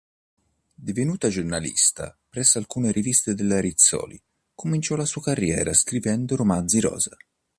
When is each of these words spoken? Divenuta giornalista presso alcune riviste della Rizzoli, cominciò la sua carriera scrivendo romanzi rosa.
Divenuta 0.81 1.27
giornalista 1.29 2.17
presso 2.27 2.57
alcune 2.57 2.91
riviste 2.91 3.35
della 3.35 3.59
Rizzoli, 3.59 4.19
cominciò 4.51 4.95
la 4.95 5.05
sua 5.05 5.21
carriera 5.21 5.75
scrivendo 5.75 6.35
romanzi 6.35 6.79
rosa. 6.79 7.15